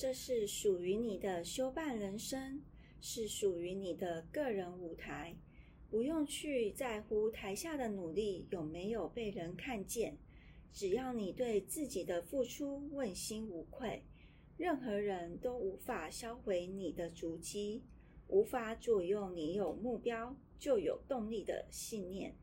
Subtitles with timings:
[0.00, 2.62] 这是属于你的修办人生，
[3.02, 5.36] 是属于你的个人舞台，
[5.90, 10.16] 不用去在乎台下的努力有没有被人看见，
[10.72, 14.02] 只要你对自己的付出问心无愧，
[14.56, 17.82] 任何人都无法销毁你的足迹，
[18.28, 22.34] 无法左右你有目标就有动力的信念。